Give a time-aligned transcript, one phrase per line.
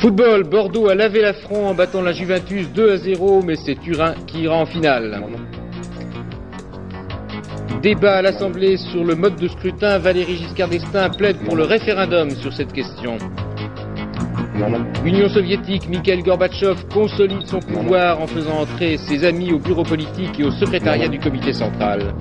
[0.00, 4.14] Football, Bordeaux a lavé l'affront en battant la Juventus 2 à 0, mais c'est Turin
[4.28, 5.20] qui ira en finale.
[7.82, 12.30] Débat à l'Assemblée sur le mode de scrutin, Valéry Giscard d'Estaing plaide pour le référendum
[12.30, 13.18] sur cette question.
[15.04, 20.38] Union soviétique, Mikhail Gorbatchev consolide son pouvoir en faisant entrer ses amis au bureau politique
[20.38, 22.14] et au secrétariat du comité central.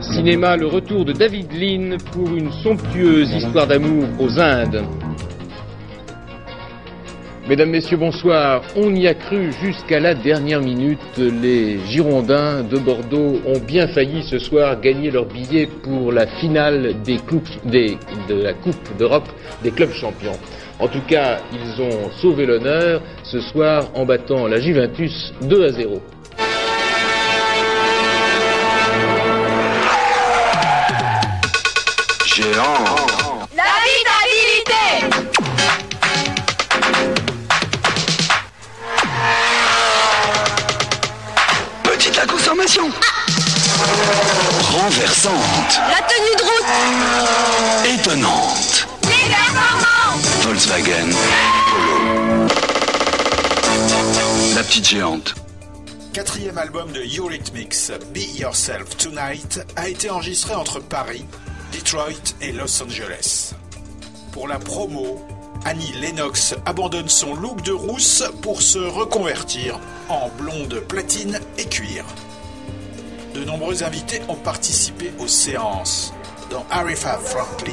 [0.00, 4.84] Cinéma, le retour de David Lean pour une somptueuse histoire d'amour aux Indes.
[7.46, 8.62] Mesdames, Messieurs, bonsoir.
[8.74, 11.18] On y a cru jusqu'à la dernière minute.
[11.18, 16.94] Les Girondins de Bordeaux ont bien failli ce soir gagner leur billet pour la finale
[17.04, 19.28] de la Coupe d'Europe
[19.62, 20.38] des clubs champions.
[20.78, 25.68] En tout cas, ils ont sauvé l'honneur ce soir en battant la Juventus 2 à
[25.68, 26.02] 0.
[32.24, 33.03] Géant.
[44.84, 45.80] Renversante.
[45.88, 48.86] La tenue de route Étonnante.
[49.04, 51.08] Les performances Volkswagen.
[51.70, 52.48] Polo.
[54.54, 55.34] La petite géante.
[56.12, 61.24] Quatrième album de Eurythmics, Be Yourself Tonight, a été enregistré entre Paris,
[61.72, 63.54] Detroit et Los Angeles.
[64.32, 65.26] Pour la promo,
[65.64, 72.04] Annie Lennox abandonne son look de rousse pour se reconvertir en blonde platine et cuir.
[73.34, 76.14] De nombreux invités ont participé aux séances,
[76.50, 77.72] dont Aretha Franklin,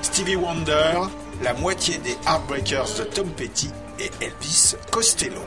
[0.00, 1.00] Stevie Wonder,
[1.42, 3.68] la moitié des Heartbreakers de Tom Petty
[4.00, 5.42] et Elvis Costello.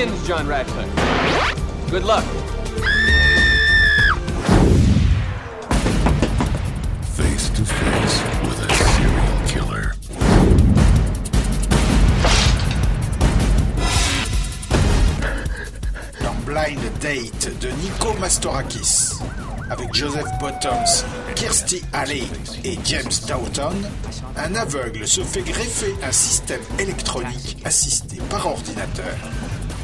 [0.00, 1.90] Begins, John Radcliffe.
[1.90, 2.24] Good luck.
[7.04, 9.92] Face to face with a serial killer.
[16.22, 19.20] dans Blind Date de Nico Mastorakis.
[19.70, 21.04] Avec Joseph Bottoms,
[21.36, 22.24] Kirsty Alley
[22.64, 23.76] et James Doughton,
[24.36, 29.14] un aveugle se fait greffer un système électronique assisté par ordinateur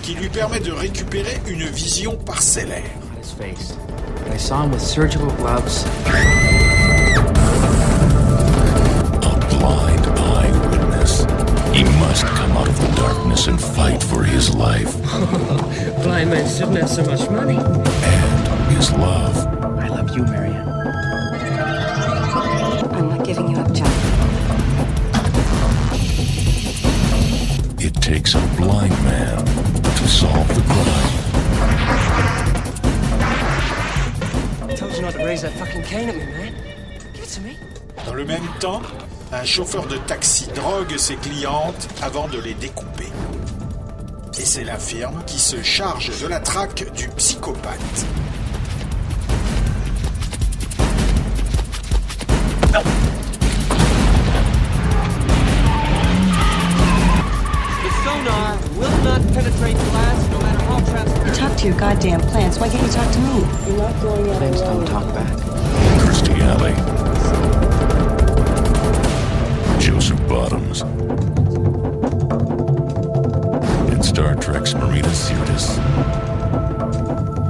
[0.06, 2.84] qui lui permet de récupérer une vision parcellaire.
[11.74, 14.96] He must come out of the darkness and fight for his life
[16.02, 17.56] Blind man shouldn't have so much money.
[17.58, 19.45] and his love.
[35.36, 36.54] Raise that fucking cane at me, man.
[37.12, 37.56] Give it to me.
[38.06, 38.80] Dans le même temps,
[39.32, 43.10] un chauffeur de taxi drogue ses clientes avant de les découper.
[44.38, 48.06] Et c'est la firme qui se charge de la traque du psychopathe.
[57.82, 60.25] The sonar will not penetrate glass
[60.76, 61.36] no matter how transparent.
[61.36, 62.58] Talk to your goddamn plants.
[62.58, 63.38] Why can't you talk to me?
[63.66, 65.38] You're not going out Plants don't talk back.
[66.00, 66.74] Kirsty Alley.
[69.80, 70.82] Joseph Bottoms.
[73.92, 75.76] And Star Trek's Marina Sirtis.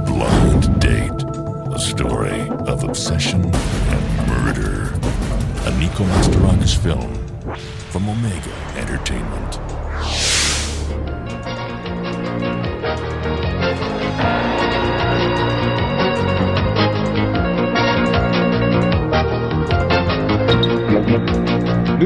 [0.05, 1.23] Blind Date.
[1.73, 4.93] A story of obsession and murder.
[5.65, 7.13] A Nico Mastorakis film
[7.91, 9.59] from Omega Entertainment.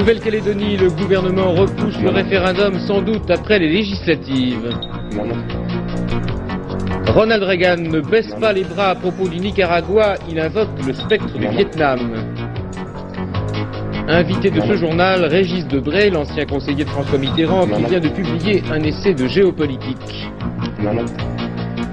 [0.02, 4.68] Nouvelle-Calédonie, le gouvernement repousse le référendum sans doute après les législatives.
[7.10, 11.38] Ronald Reagan ne baisse pas les bras à propos du Nicaragua, il invoque le spectre
[11.38, 12.00] du Vietnam.
[14.08, 18.64] Invité de ce journal, Régis Debray, l'ancien conseiller de François Mitterrand, qui vient de publier
[18.72, 20.32] un essai de géopolitique.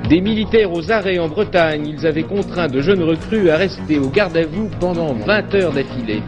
[0.08, 4.08] Des militaires aux arrêts en Bretagne, ils avaient contraint de jeunes recrues à rester au
[4.08, 6.22] garde à vous pendant 20 heures d'affilée.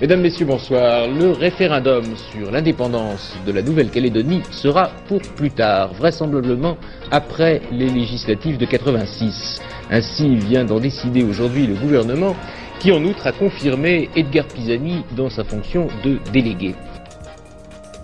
[0.00, 1.06] Mesdames, Messieurs, bonsoir.
[1.06, 6.76] Le référendum sur l'indépendance de la Nouvelle-Calédonie sera pour plus tard, vraisemblablement
[7.12, 9.60] après les législatives de 86.
[9.90, 12.34] Ainsi vient d'en décider aujourd'hui le gouvernement
[12.80, 16.74] qui en outre a confirmé Edgar Pisani dans sa fonction de délégué.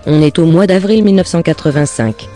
[0.07, 2.29] On est au mois d'avril 1985.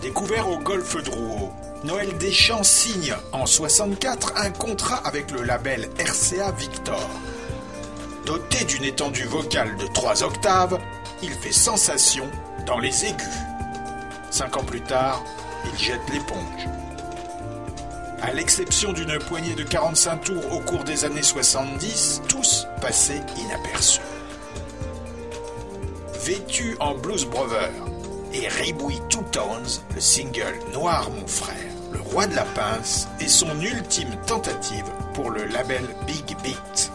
[0.00, 1.50] Découvert au golfe Drouot,
[1.84, 7.10] Noël Deschamps signe en 64 un contrat avec le label RCA Victor.
[8.32, 10.78] Doté d'une étendue vocale de 3 octaves,
[11.22, 12.30] il fait sensation
[12.64, 13.28] dans les aigus.
[14.30, 15.22] Cinq ans plus tard,
[15.66, 16.66] il jette l'éponge.
[18.22, 24.00] À l'exception d'une poignée de 45 tours au cours des années 70, tous passaient inaperçus.
[26.24, 27.68] Vêtu en Blues Brother
[28.32, 33.28] et Ribouille Two Tones, le single Noir mon frère, le roi de la pince est
[33.28, 36.92] son ultime tentative pour le label Big Beat.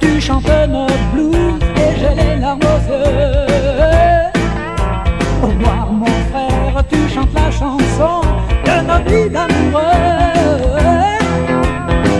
[0.00, 4.32] Tu chantes notre blues et j'ai les larmes aux yeux.
[5.42, 8.22] Oh noir mon frère, tu chantes la chanson
[8.64, 9.82] de notre vie d'amoureux.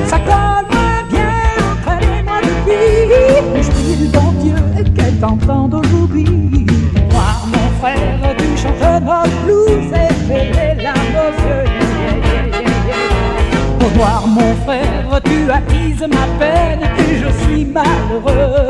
[0.07, 0.69] Ça colle
[1.11, 1.35] bien
[1.73, 3.63] entre elle et moi depuis.
[3.63, 4.57] Je prie bon Dieu
[4.95, 6.67] qu'elle t'entende aujourd'hui.
[7.11, 11.69] Noir mon frère, tu chantes notre blues et j'ai les larmes aux yeux.
[13.81, 18.69] Au noir mon frère, tu attises ma peine et je suis malheureux.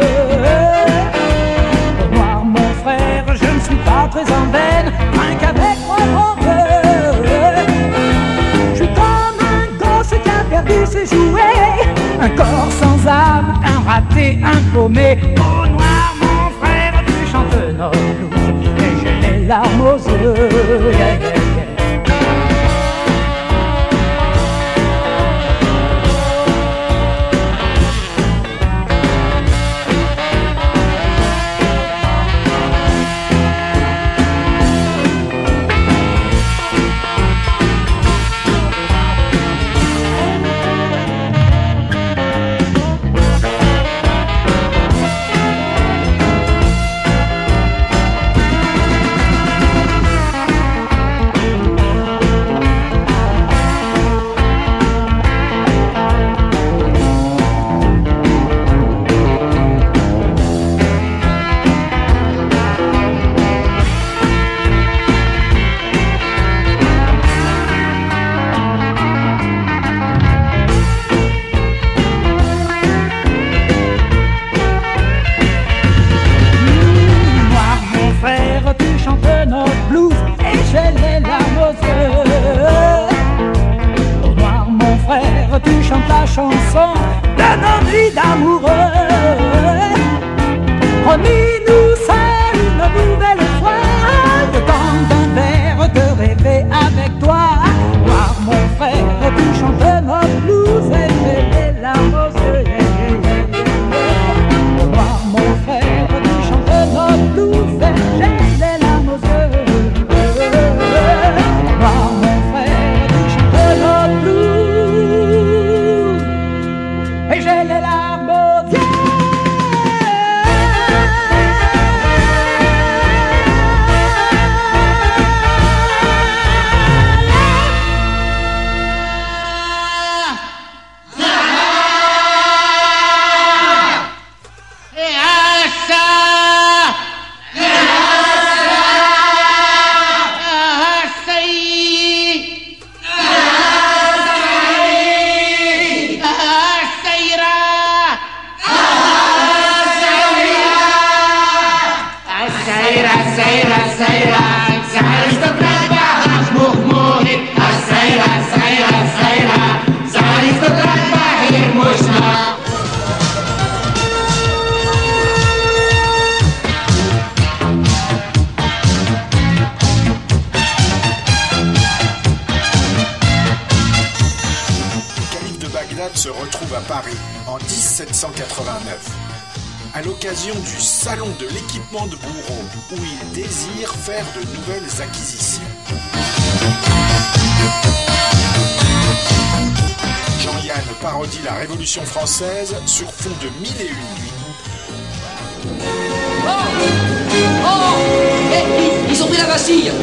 [2.02, 7.14] Au noir mon frère, je ne suis pas très en veine, rien qu'avec mon cœur.
[8.72, 11.86] Je suis comme un gosse qui a perdu ses jouets,
[12.20, 15.18] un corps sans âme, un raté, un paumé.
[15.36, 17.98] Au noir mon frère, tu chantes notre
[18.30, 21.33] blues et j'ai les larmes aux yeux.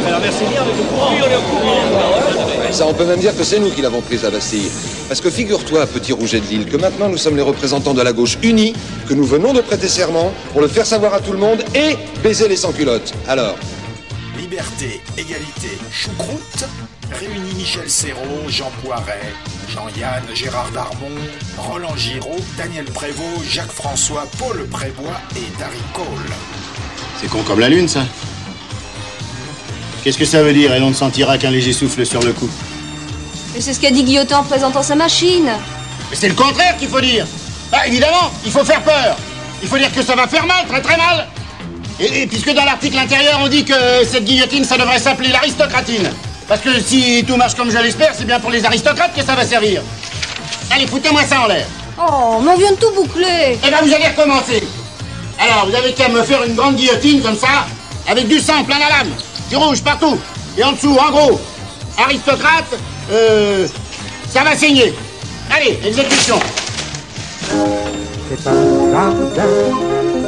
[0.07, 1.11] Alors merci bien avec le courant.
[1.11, 2.65] Oui, on est au courant.
[2.65, 4.69] Ouais, Ça, on peut même dire que c'est nous qui l'avons prise, la Bastille.
[5.07, 8.13] Parce que figure-toi, petit rouget de Lille, que maintenant nous sommes les représentants de la
[8.13, 8.73] gauche unis,
[9.07, 11.97] que nous venons de prêter serment pour le faire savoir à tout le monde et
[12.23, 13.13] baiser les sans-culottes.
[13.27, 13.55] Alors,
[14.37, 16.65] Liberté, égalité, choucroute
[17.11, 19.33] réunit Michel Serrault, Jean Poiret,
[19.69, 21.11] Jean-Yann, Gérard Darmon,
[21.57, 26.05] Roland Giraud, Daniel Prévost, Jacques François, Paul Prébois et Darry Cole.
[27.19, 28.03] C'est con comme la lune, ça.
[30.03, 32.49] Qu'est-ce que ça veut dire Et l'on ne sentira qu'un léger souffle sur le cou.
[33.53, 35.51] Mais c'est ce qu'a dit Guillotin en présentant sa machine.
[36.09, 37.27] Mais c'est le contraire qu'il faut dire.
[37.71, 39.15] Bah, évidemment, il faut faire peur.
[39.61, 41.27] Il faut dire que ça va faire mal, très très mal.
[41.99, 43.73] Et, et puisque dans l'article intérieur, on dit que
[44.09, 46.09] cette guillotine, ça devrait s'appeler l'aristocratine.
[46.47, 49.35] Parce que si tout marche comme je l'espère, c'est bien pour les aristocrates que ça
[49.35, 49.83] va servir.
[50.71, 51.67] Allez, foutez-moi ça en l'air.
[51.99, 53.59] Oh, mais on vient de tout boucler.
[53.63, 54.63] Eh ben, vous allez recommencer.
[55.39, 57.67] Alors, vous avez qu'à me faire une grande guillotine comme ça,
[58.07, 59.11] avec du sang plein la lame,
[59.51, 60.17] du rouge partout.
[60.57, 61.39] Et en dessous, en gros,
[61.97, 62.73] aristocrate,
[63.11, 63.67] euh,
[64.29, 64.93] ça va saigner.
[65.53, 66.39] Allez, exécution.
[68.29, 69.51] C'est un jardin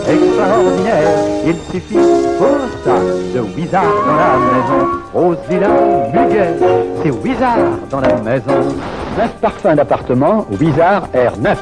[0.10, 1.10] extraordinaire.
[1.46, 1.96] Il suffit
[2.38, 3.00] pour ça
[3.34, 4.88] de Wizard dans la maison.
[5.14, 5.70] Rose, lilas,
[6.14, 6.56] muguet,
[7.02, 8.76] c'est Wizard dans la maison.
[9.18, 11.56] Neuf parfums d'appartement, Wizard R9.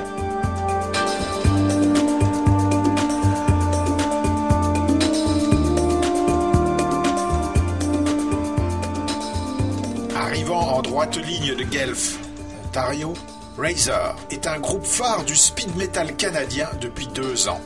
[12.71, 13.11] Ontario,
[13.57, 17.59] Razor est un groupe phare du speed metal canadien depuis deux ans.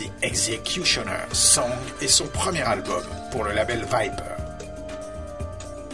[0.00, 1.70] The Executioner Song
[2.02, 4.34] est son premier album pour le label Viper.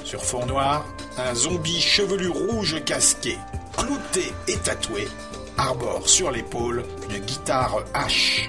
[0.03, 0.87] Sur fond noir,
[1.19, 3.37] un zombie chevelu rouge casqué,
[3.77, 5.09] clouté et tatoué,
[5.59, 8.49] arbore sur l'épaule une guitare H.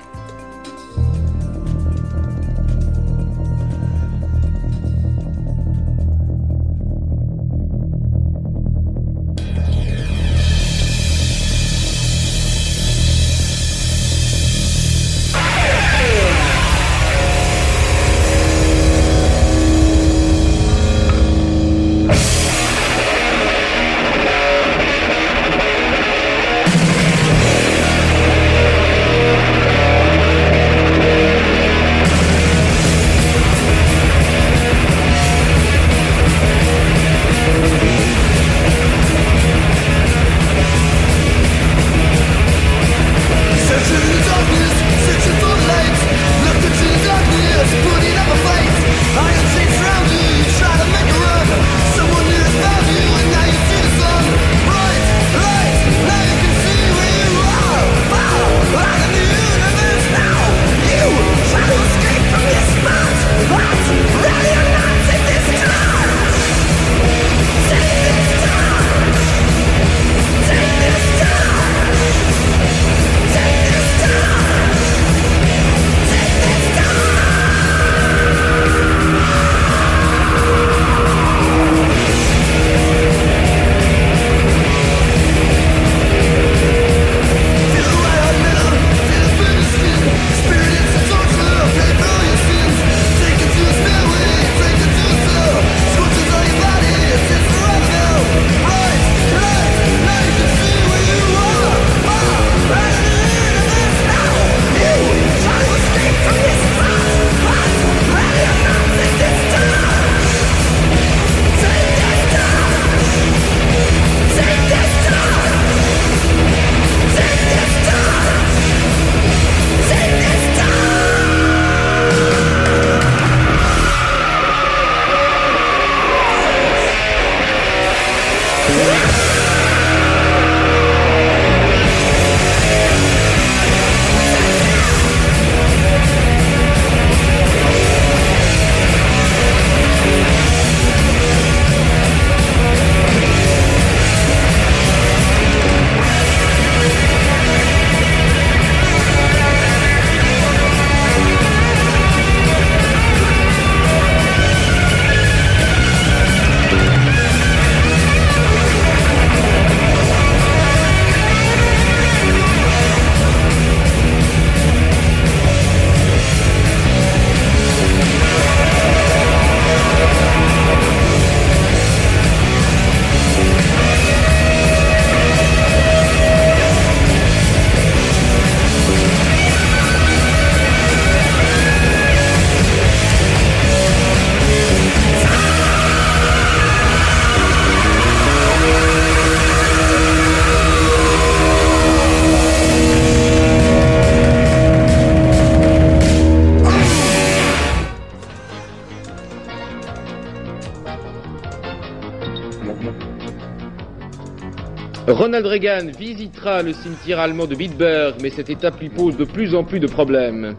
[205.13, 209.53] Ronald Reagan visitera le cimetière allemand de Bitburg, mais cette étape lui pose de plus
[209.53, 210.55] en plus de problèmes.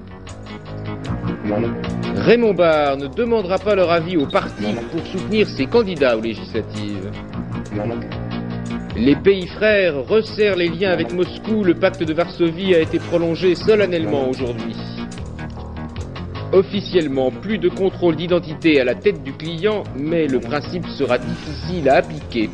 [2.14, 7.10] Raymond Barre ne demandera pas leur avis au parti pour soutenir ses candidats aux législatives.
[8.96, 11.64] Les pays frères resserrent les liens avec Moscou.
[11.64, 14.76] Le pacte de Varsovie a été prolongé solennellement aujourd'hui.
[16.52, 21.88] Officiellement, plus de contrôle d'identité à la tête du client, mais le principe sera difficile
[21.88, 22.50] à appliquer.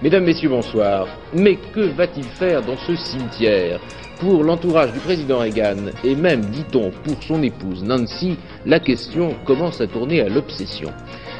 [0.00, 1.08] Mesdames, Messieurs, bonsoir.
[1.34, 3.80] Mais que va-t-il faire dans ce cimetière?
[4.20, 9.80] Pour l'entourage du président Reagan, et même, dit-on, pour son épouse Nancy, la question commence
[9.80, 10.90] à tourner à l'obsession.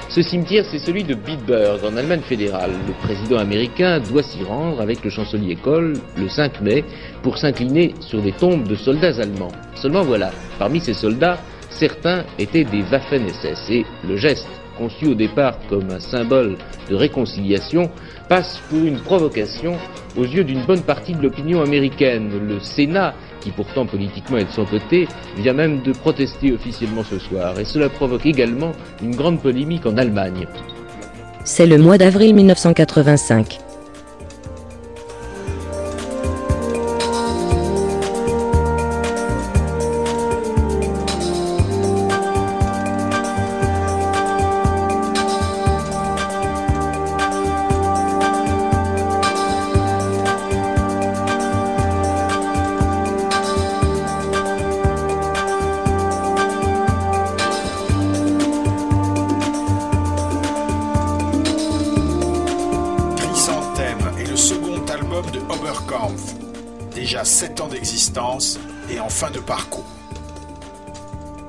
[0.08, 2.72] Ce cimetière, c'est celui de Bitburg, en Allemagne fédérale.
[2.88, 6.82] Le président américain doit s'y rendre avec le chancelier Kohl le 5 mai
[7.22, 9.52] pour s'incliner sur des tombes de soldats allemands.
[9.76, 11.38] Seulement voilà, parmi ces soldats,
[11.70, 16.56] certains étaient des Waffen-SS et le geste, conçu au départ comme un symbole
[16.88, 17.90] de réconciliation,
[18.28, 19.76] passe pour une provocation
[20.16, 22.30] aux yeux d'une bonne partie de l'opinion américaine.
[22.48, 27.18] Le Sénat, qui pourtant politiquement est de son côté, vient même de protester officiellement ce
[27.18, 30.46] soir, et cela provoque également une grande polémique en Allemagne.
[31.44, 33.67] C'est le mois d'avril 1985.
[67.68, 68.58] D'existence
[68.90, 69.84] et en fin de parcours.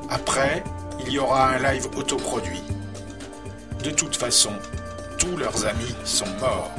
[0.10, 0.64] Après,
[1.06, 2.64] il y aura un live autoproduit.
[3.84, 4.52] De toute façon,
[5.18, 6.72] tous leurs amis sont morts.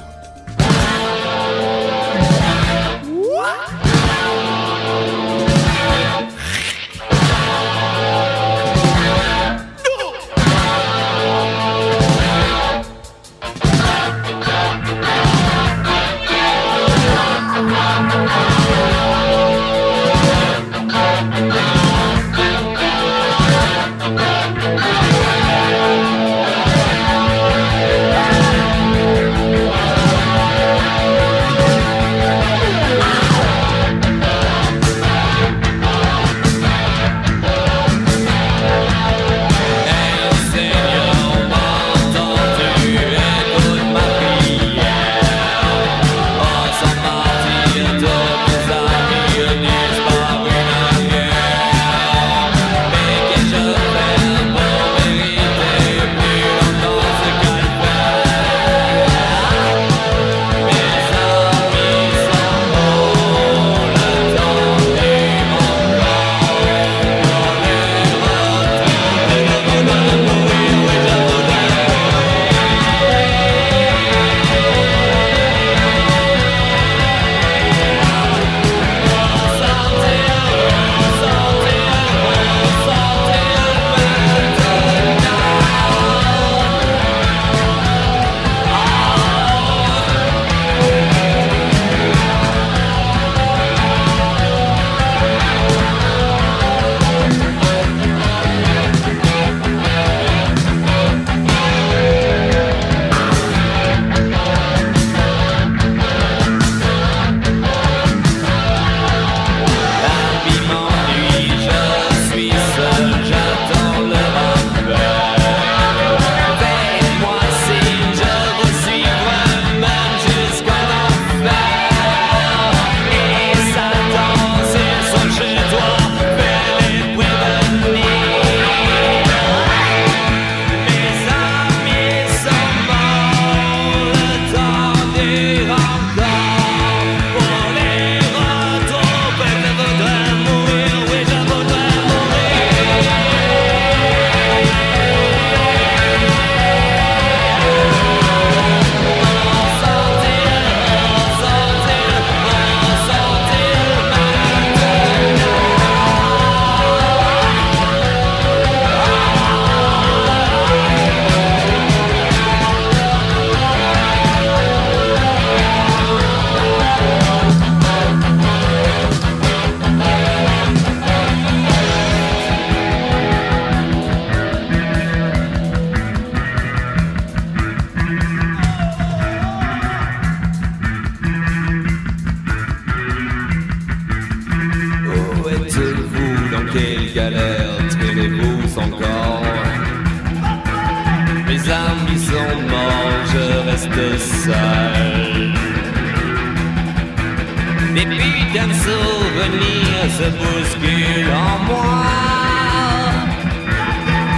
[200.21, 201.95] Se bousculent en moi.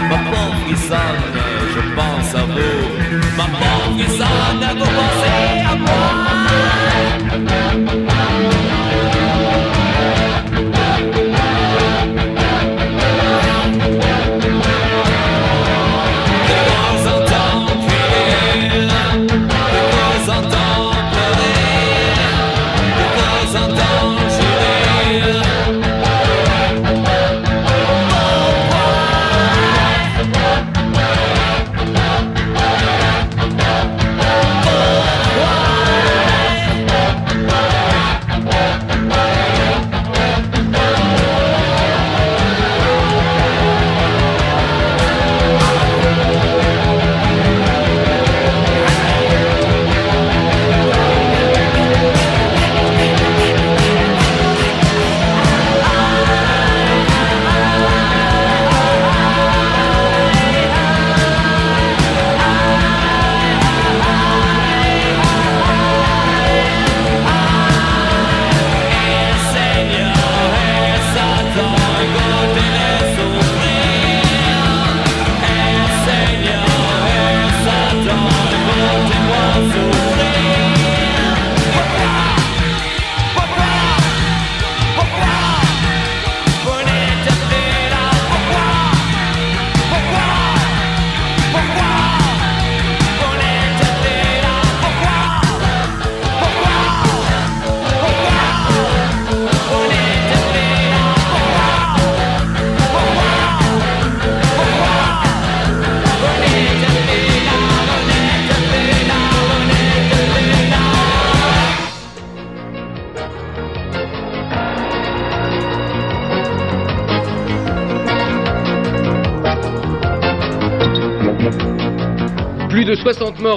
[0.08, 1.24] Ma pauvre frissonne,
[1.74, 2.78] je pense à vous.
[3.36, 5.21] Ma pauvre frissonne, vous pensez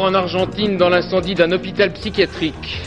[0.05, 2.81] en Argentine dans l'incendie d'un hôpital psychiatrique.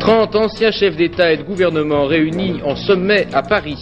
[0.00, 3.78] 30 anciens chefs d'État et de gouvernement réunis en sommet à Paris.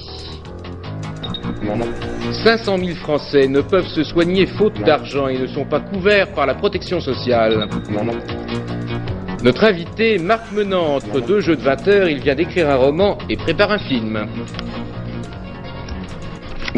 [2.44, 6.44] 500 000 Français ne peuvent se soigner faute d'argent et ne sont pas couverts par
[6.44, 7.66] la protection sociale.
[9.42, 13.16] Notre invité, Marc Menant, entre deux jeux de 20 heures, il vient d'écrire un roman
[13.30, 14.26] et prépare un film.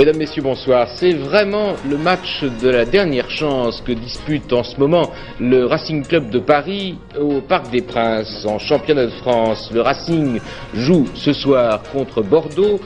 [0.00, 0.88] Mesdames, Messieurs, bonsoir.
[0.96, 6.06] C'est vraiment le match de la dernière chance que dispute en ce moment le Racing
[6.06, 9.70] Club de Paris au Parc des Princes en championnat de France.
[9.74, 10.40] Le Racing
[10.72, 12.80] joue ce soir contre Bordeaux.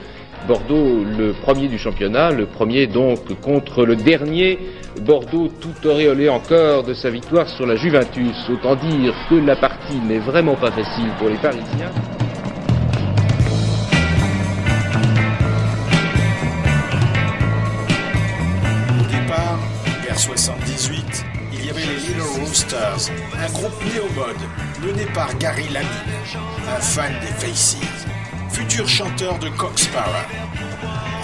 [0.49, 4.59] Bordeaux, le premier du championnat, le premier donc contre le dernier.
[5.01, 8.35] Bordeaux tout auréolé encore de sa victoire sur la Juventus.
[8.51, 11.93] Autant dire que la partie n'est vraiment pas facile pour les Parisiens.
[19.25, 19.59] Départ,
[20.03, 24.37] vers 78, il y avait les Little Roosters, un groupe néo-mode
[24.83, 25.89] mené par Gary Lamine,
[26.69, 27.77] un fan des Faces,
[28.51, 30.25] futur chanteur de Coxpara.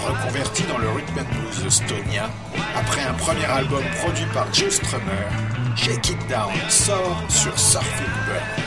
[0.07, 2.31] Reconverti dans le rhythm and blues estonien,
[2.75, 5.29] après un premier album produit par Joe Strummer,
[5.77, 8.65] Shake It Down sort sur Surfing Bird.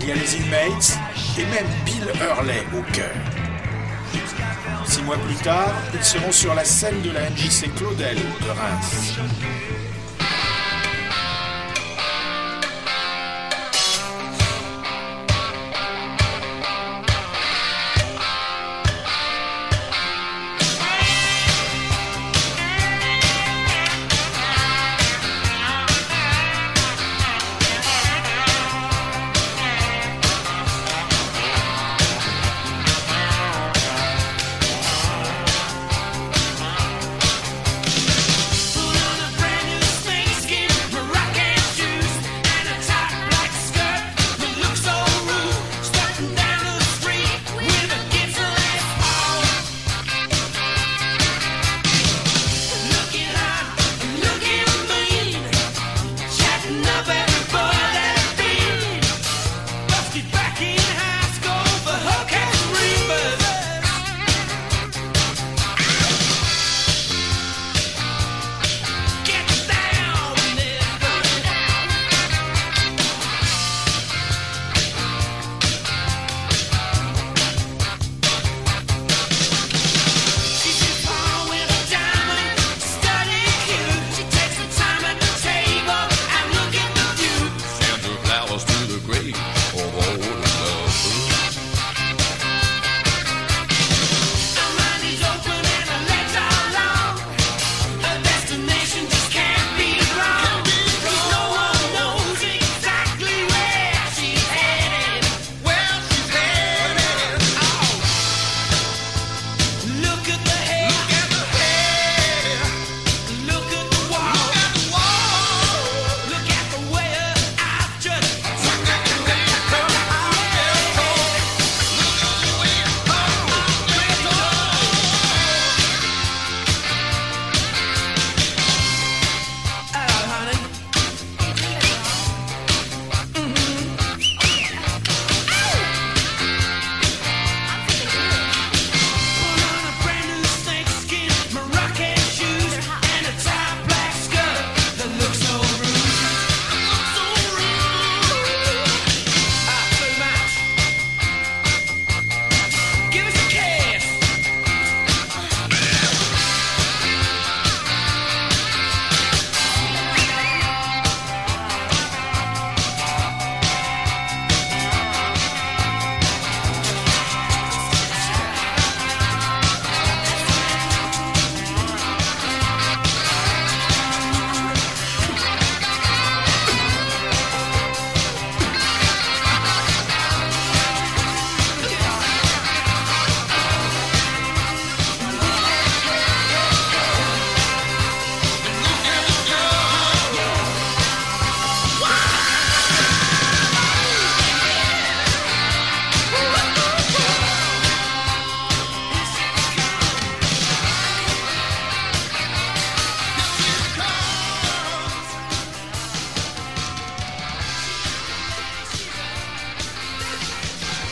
[0.00, 0.98] Il y a les Inmates
[1.38, 3.27] et même Bill Hurley au cœur.
[4.88, 9.18] Six mois plus tard, ils seront sur la scène de la MJC Claudel de Reims.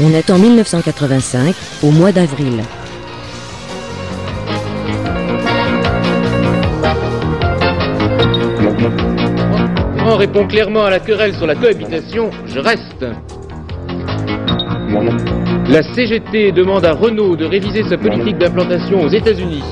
[0.09, 2.63] On est en 1985, au mois d'avril.
[10.07, 13.05] On répond clairement à la querelle sur la cohabitation, je reste.
[15.69, 19.65] La CGT demande à Renault de réviser sa politique d'implantation aux États-Unis.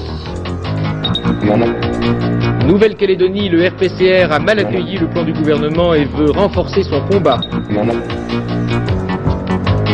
[2.66, 7.38] Nouvelle-Calédonie, le RPCR a mal accueilli le plan du gouvernement et veut renforcer son combat.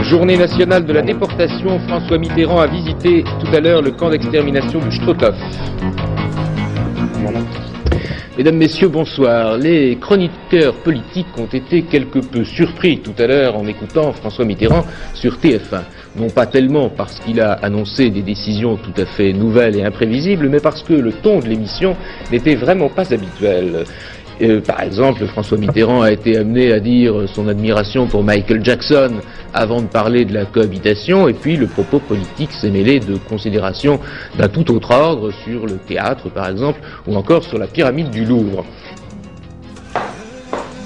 [0.03, 4.81] Journée nationale de la déportation, François Mitterrand a visité tout à l'heure le camp d'extermination
[4.81, 5.37] du Strothof.
[8.39, 9.59] Mesdames, Messieurs, bonsoir.
[9.59, 14.87] Les chroniqueurs politiques ont été quelque peu surpris tout à l'heure en écoutant François Mitterrand
[15.15, 15.83] sur TF1.
[16.17, 20.49] Non pas tellement parce qu'il a annoncé des décisions tout à fait nouvelles et imprévisibles,
[20.49, 21.95] mais parce que le ton de l'émission
[22.33, 23.85] n'était vraiment pas habituel.
[24.42, 29.20] Euh, par exemple, François Mitterrand a été amené à dire son admiration pour Michael Jackson
[29.53, 34.00] avant de parler de la cohabitation, et puis le propos politique s'est mêlé de considérations
[34.38, 38.25] d'un tout autre ordre sur le théâtre, par exemple, ou encore sur la pyramide du
[38.25, 38.65] Louvre.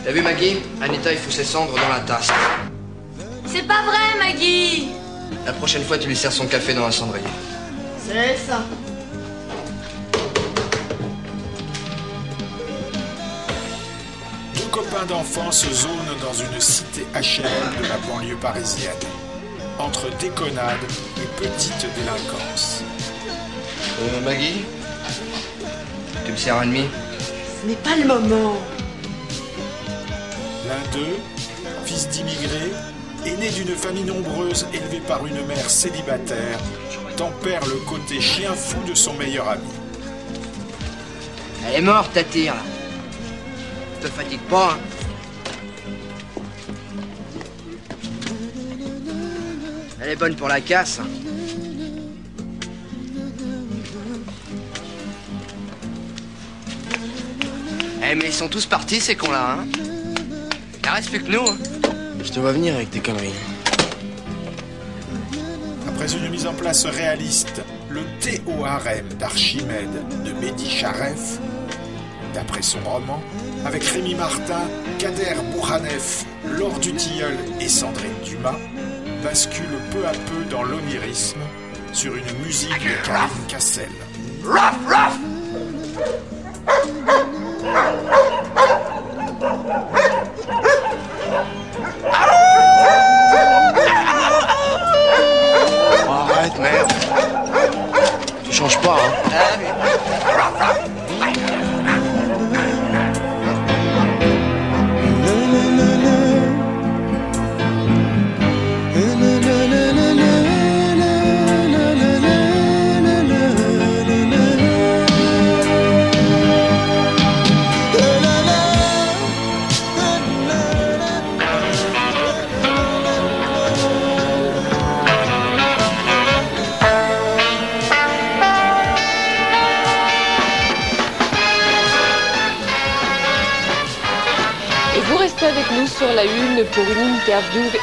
[0.05, 0.57] T'as vu Maggie?
[0.83, 2.33] Anita, il faut ses cendres dans la tasse.
[3.47, 4.89] C'est pas vrai, Maggie
[5.47, 7.25] La prochaine fois, tu lui sers son café dans un cendrier.
[7.99, 8.65] C'est ça.
[14.75, 18.93] Deux copains d'enfance se zonent dans une cité HLM de la banlieue parisienne,
[19.79, 20.81] entre déconnade
[21.17, 22.83] et petite délinquance.
[24.01, 24.65] Euh, Maggie
[26.25, 26.85] Tu me sers un demi?
[27.63, 28.57] Ce n'est pas le moment.
[30.67, 31.19] L'un d'eux,
[31.85, 32.73] fils d'immigrés,
[33.27, 36.59] est né d'une famille nombreuse élevée par une mère célibataire,
[37.17, 39.63] tempère le côté chien fou de son meilleur ami.
[41.69, 42.74] Elle est morte, ta tire, là.
[44.05, 44.79] Te fatigue pas, hein.
[50.03, 51.01] Elle est bonne pour la casse.
[51.01, 51.07] hein.
[58.03, 59.67] Eh, mais ils sont tous partis, ces cons-là, hein.
[60.83, 61.57] Il reste plus que nous, hein.
[62.23, 63.33] Je te vois venir avec tes conneries.
[65.89, 69.89] Après une mise en place réaliste, le Théorème d'Archimède
[70.23, 71.39] de Mehdi Charef,
[72.35, 73.23] d'après son roman,
[73.65, 78.59] avec Rémi Martin, Kader Bourhanef, Laure Dutilleul et Sandrine Dumas,
[79.23, 81.41] bascule peu à peu dans l'onirisme
[81.93, 83.89] sur une musique de Karine Cassel.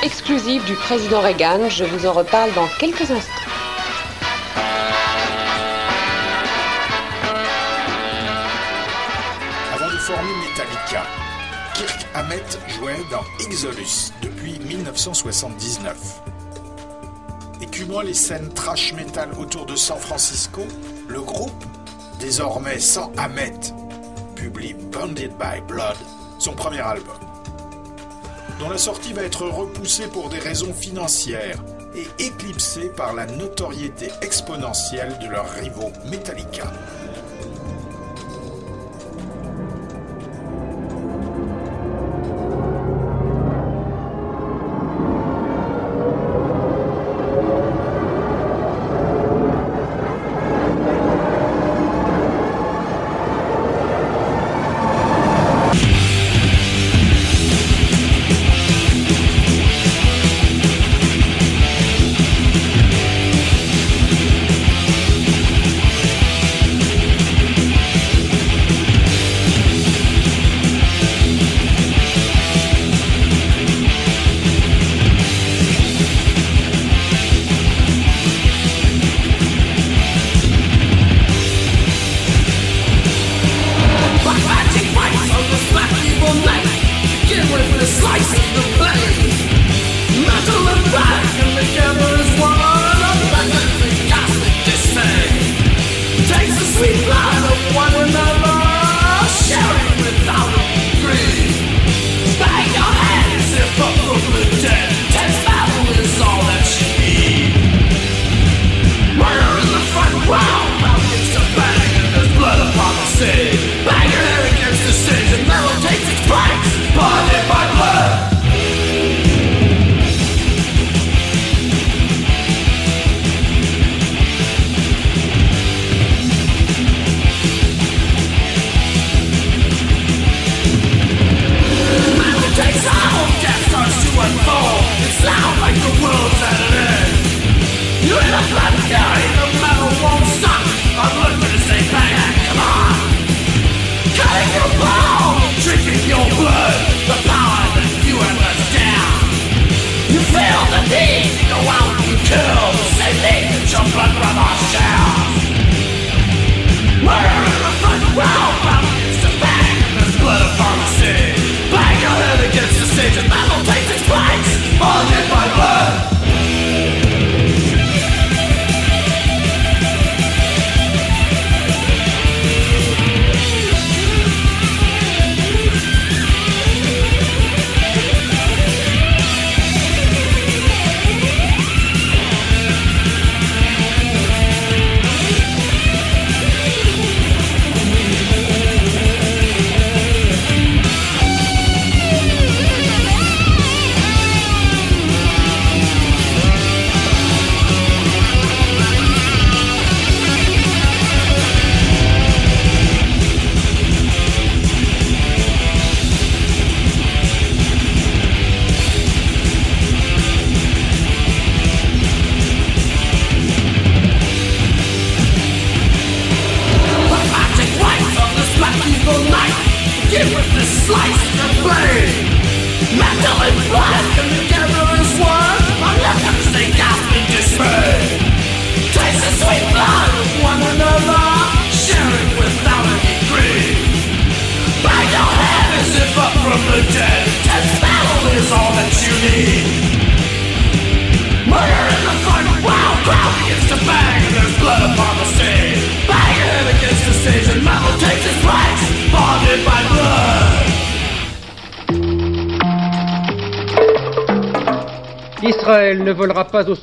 [0.04, 1.68] Exclusive du président Reagan.
[1.70, 3.32] Je vous en reparle dans quelques instants.
[9.74, 11.06] Avant de former Metallica,
[11.74, 15.97] Kirk Hammett jouait dans Exodus depuis 1979.
[17.62, 20.62] Écumant les scènes trash metal autour de San Francisco,
[21.10, 21.66] le groupe,
[22.20, 23.74] désormais sans Hammett,
[24.36, 25.97] publie Bounded by Blood,
[26.39, 27.18] son premier album,
[28.62, 31.57] dont la sortie va être repoussée pour des raisons financières
[31.95, 36.72] et éclipsée par la notoriété exponentielle de leurs rivaux Metallica.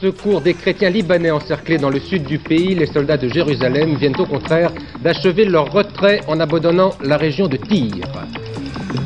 [0.00, 2.74] Secours des chrétiens libanais encerclés dans le sud du pays.
[2.74, 4.70] Les soldats de Jérusalem viennent au contraire
[5.02, 8.04] d'achever leur retrait en abandonnant la région de Tyr.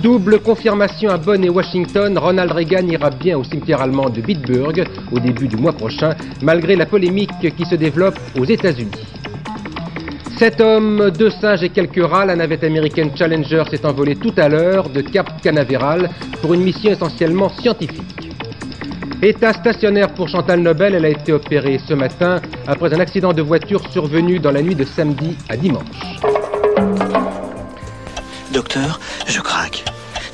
[0.03, 4.84] Double confirmation à Bonn et Washington, Ronald Reagan ira bien au cimetière allemand de Bitburg
[5.11, 8.90] au début du mois prochain, malgré la polémique qui se développe aux États-Unis.
[10.38, 14.49] Sept hommes, deux singes et quelques rats, la navette américaine Challenger s'est envolée tout à
[14.49, 18.21] l'heure de Cap Canaveral pour une mission essentiellement scientifique.
[19.24, 23.40] État stationnaire pour Chantal Nobel, elle a été opérée ce matin après un accident de
[23.40, 25.84] voiture survenu dans la nuit de samedi à dimanche.
[28.52, 28.98] Docteur,
[29.28, 29.84] je craque.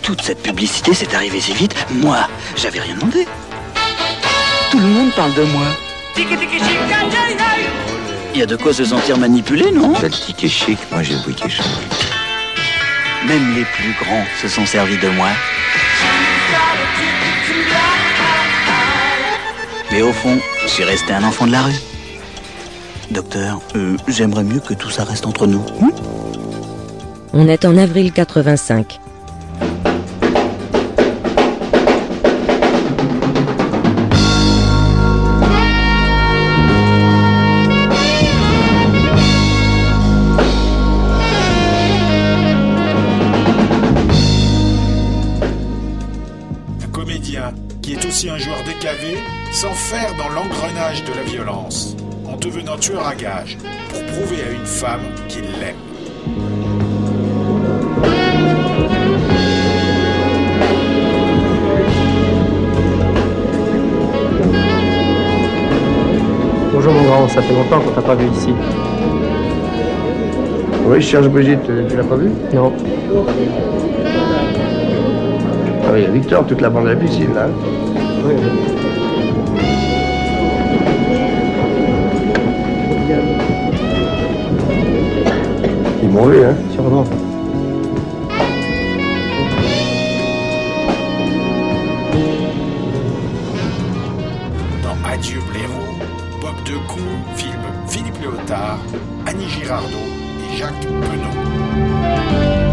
[0.00, 1.76] Toute cette publicité s'est arrivée si vite.
[1.90, 2.16] Moi,
[2.56, 3.26] j'avais rien demandé.
[4.70, 5.66] Tout le monde parle de moi.
[8.32, 11.12] Il y a de quoi se sentir manipulé, non Vous êtes ticket chic, moi j'ai
[11.12, 11.64] le wicket chic.
[13.26, 15.28] Même les plus grands se sont servis de moi.
[19.90, 21.80] Mais au fond, je suis resté un enfant de la rue.
[23.10, 25.64] Docteur, euh, j'aimerais mieux que tout ça reste entre nous.
[25.80, 25.90] Hmm?
[27.32, 29.00] On est en avril 85.
[50.88, 51.94] De la violence
[52.26, 53.58] en devenant tueur à gages
[53.90, 55.76] pour prouver à une femme qu'il l'aime.
[66.72, 68.54] Bonjour mon grand, ça fait longtemps qu'on t'a pas vu ici.
[70.86, 72.72] Oui, je cherche Brigitte, tu, tu l'as pas vue Non.
[75.84, 77.46] Ah oui, il y a Victor, toute la bande à la piscine là.
[78.24, 78.32] Oui.
[86.08, 87.04] Ils m'ont hein Sûrement.
[94.82, 95.84] Dans Adieu blaireau,
[96.40, 96.98] Bob Decou
[97.36, 97.52] filme
[97.86, 98.78] Philippe Léotard,
[99.26, 99.86] Annie Girardot
[100.50, 102.67] et Jacques Penaud.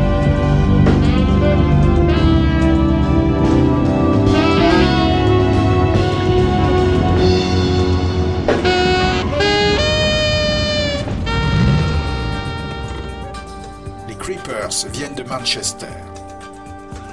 [14.66, 15.86] Viennent de Manchester.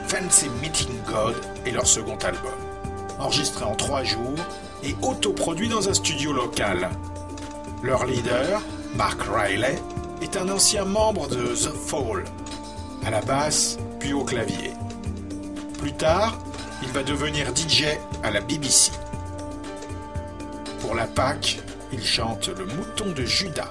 [0.08, 1.34] Fancy Meeting God
[1.66, 2.54] est leur second album,
[3.18, 4.38] enregistré en trois jours
[4.82, 6.88] et autoproduit dans un studio local.
[7.82, 8.62] Leur leader,
[8.94, 9.78] Mark Riley,
[10.22, 12.24] est un ancien membre de The Fall,
[13.04, 14.72] à la basse puis au clavier.
[15.78, 16.38] Plus tard,
[16.82, 17.84] il va devenir DJ
[18.22, 18.92] à la BBC.
[20.80, 21.60] Pour la Pâque,
[21.92, 23.70] il chante le mouton de Judas.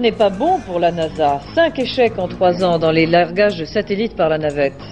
[0.00, 1.40] N'est pas bon pour la NASA.
[1.54, 4.82] Cinq échecs en trois ans dans les largages de satellites par la navette.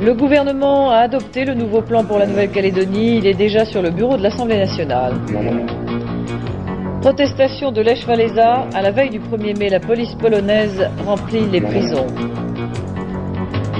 [0.00, 3.18] Le gouvernement a adopté le nouveau plan pour la Nouvelle-Calédonie.
[3.18, 5.14] Il est déjà sur le bureau de l'Assemblée nationale.
[7.00, 8.06] Protestation de Lech.
[8.08, 12.06] À la veille du 1er mai, la police polonaise remplit les prisons.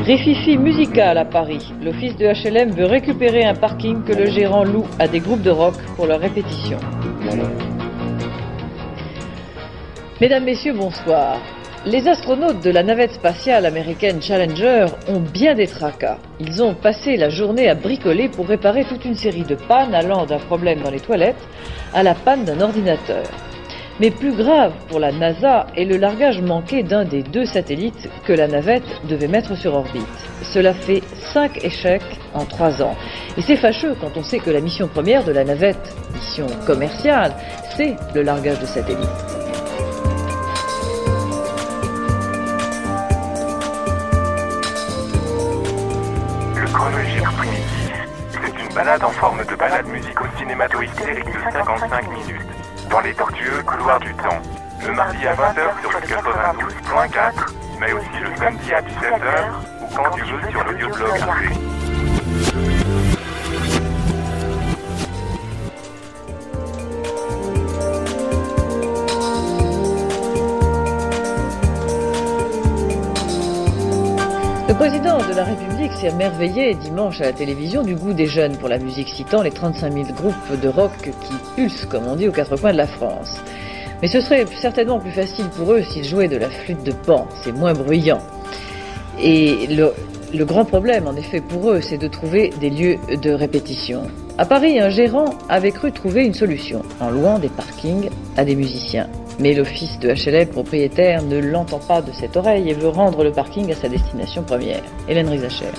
[0.05, 1.73] Rififi musical à Paris.
[1.83, 5.51] L'office de HLM veut récupérer un parking que le gérant loue à des groupes de
[5.51, 6.79] rock pour leur répétition.
[10.21, 11.41] Mesdames, Messieurs, bonsoir.
[11.87, 16.19] Les astronautes de la navette spatiale américaine Challenger ont bien des tracas.
[16.41, 20.27] Ils ont passé la journée à bricoler pour réparer toute une série de pannes allant
[20.27, 21.49] d'un problème dans les toilettes
[21.95, 23.23] à la panne d'un ordinateur.
[24.01, 28.33] Mais plus grave pour la NASA est le largage manqué d'un des deux satellites que
[28.33, 30.03] la navette devait mettre sur orbite.
[30.43, 32.03] Cela fait cinq échecs
[32.35, 32.97] en trois ans.
[33.37, 37.35] Et c'est fâcheux quand on sait que la mission première de la navette, mission commerciale,
[37.77, 39.48] c'est le largage de satellites.
[46.79, 47.93] Le chronologique primitif.
[48.31, 52.47] C'est une balade en forme de balade musico-cinémato-hystérique de 55 minutes.
[52.89, 54.41] Dans les tortueux couloirs du temps.
[54.87, 59.49] Le mardi à 20h sur le 92.4, mais aussi le samedi à 17h,
[59.83, 61.88] ou quand tu veux sur l'audioblog Arte.
[74.69, 78.55] Le président de la République s'est merveillé dimanche à la télévision du goût des jeunes
[78.59, 82.29] pour la musique, citant les 35 000 groupes de rock qui pulsent, comme on dit,
[82.29, 83.41] aux quatre coins de la France.
[84.03, 87.27] Mais ce serait certainement plus facile pour eux s'ils jouaient de la flûte de pan,
[87.43, 88.21] c'est moins bruyant.
[89.19, 89.95] Et le,
[90.35, 94.03] le grand problème, en effet, pour eux, c'est de trouver des lieux de répétition.
[94.37, 98.55] À Paris, un gérant avait cru trouver une solution en louant des parkings à des
[98.55, 99.09] musiciens.
[99.39, 103.31] Mais l'office de HLM propriétaire ne l'entend pas de cette oreille et veut rendre le
[103.31, 104.83] parking à sa destination première.
[105.09, 105.71] Hélène Rizacher.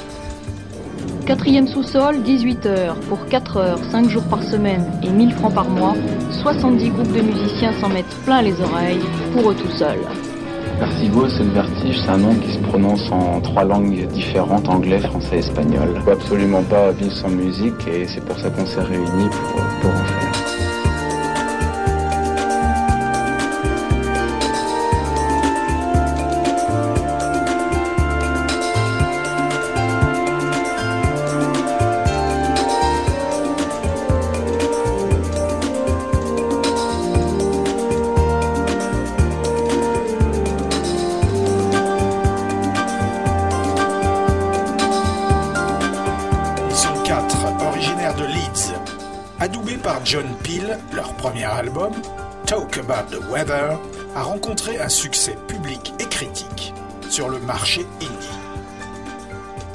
[1.26, 5.70] quatrième sous-sol, 18 heures, pour 4 heures, 5 jours par semaine et 1000 francs par
[5.70, 5.96] mois,
[6.42, 9.02] 70 groupes de musiciens s'en mettent plein les oreilles,
[9.34, 10.06] pour eux tout seuls.
[10.80, 15.00] Vertigo, c'est le vertige, c'est un nom qui se prononce en trois langues différentes, anglais,
[15.00, 15.90] français et espagnol.
[15.94, 19.62] Il faut absolument pas vivre sans musique et c'est pour ça qu'on s'est réunis pour,
[19.82, 20.29] pour en faire.
[51.44, 51.94] Album,
[52.46, 53.78] Talk About the Weather,
[54.16, 56.74] a rencontré un succès public et critique
[57.10, 58.40] sur le marché indie.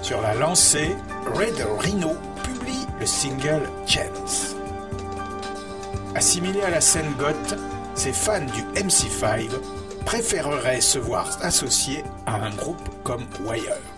[0.02, 0.94] Sur la lancée,
[1.34, 4.56] Red Rhino publie le single Chance.
[6.14, 7.56] Assimilés à la scène goth,
[7.94, 9.48] ces fans du MC5
[10.04, 13.93] préféreraient se voir associés à un groupe comme Wire.